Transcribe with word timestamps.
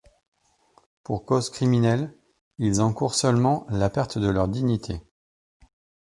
Pour 1.03 1.25
cause 1.27 1.51
criminelle, 1.51 2.11
ils 2.57 2.81
encourent 2.81 3.13
seulement 3.13 3.67
la 3.69 3.91
perte 3.91 4.17
de 4.17 4.27
leur 4.29 4.47
dignité. 4.47 5.03